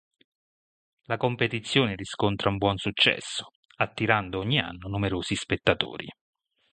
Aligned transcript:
La 1.03 1.17
competizione 1.17 1.93
riscontra 1.93 2.49
un 2.49 2.57
buon 2.57 2.77
successo, 2.77 3.51
attirando 3.75 4.39
ogni 4.39 4.57
anno 4.59 4.87
numerosi 4.87 5.35
spettatori. 5.35 6.11